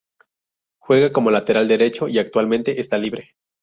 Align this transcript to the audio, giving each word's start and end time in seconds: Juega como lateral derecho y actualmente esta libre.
Juega 0.79 1.11
como 1.13 1.29
lateral 1.29 1.67
derecho 1.67 2.07
y 2.07 2.17
actualmente 2.17 2.81
esta 2.81 2.97
libre. 2.97 3.35